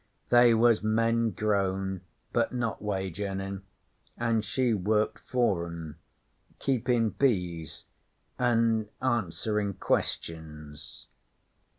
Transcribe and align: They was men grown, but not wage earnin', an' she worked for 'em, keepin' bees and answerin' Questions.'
They 0.29 0.55
was 0.55 0.81
men 0.81 1.29
grown, 1.29 2.01
but 2.33 2.51
not 2.51 2.81
wage 2.81 3.21
earnin', 3.21 3.61
an' 4.17 4.41
she 4.41 4.73
worked 4.73 5.19
for 5.29 5.67
'em, 5.67 5.97
keepin' 6.57 7.11
bees 7.11 7.83
and 8.39 8.89
answerin' 8.99 9.75
Questions.' 9.75 11.05